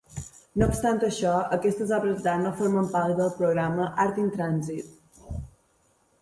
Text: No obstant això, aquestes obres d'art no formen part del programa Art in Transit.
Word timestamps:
No 0.59 0.67
obstant 0.71 1.01
això, 1.07 1.33
aquestes 1.57 1.93
obres 1.97 2.23
d'art 2.27 2.43
no 2.45 2.53
formen 2.63 2.89
part 2.95 3.13
del 3.21 3.29
programa 3.43 3.87
Art 4.07 4.19
in 4.25 4.33
Transit. 4.39 5.31